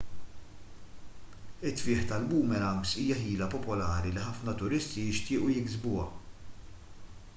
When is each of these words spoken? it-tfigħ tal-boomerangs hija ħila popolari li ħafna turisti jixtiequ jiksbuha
it-tfigħ 1.71 2.07
tal-boomerangs 2.11 2.93
hija 3.03 3.19
ħila 3.19 3.49
popolari 3.57 4.15
li 4.17 4.23
ħafna 4.31 4.57
turisti 4.63 5.05
jixtiequ 5.11 5.53
jiksbuha 5.59 6.09